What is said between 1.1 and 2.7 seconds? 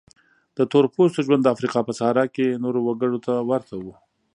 ژوند د افریقا په صحرا کې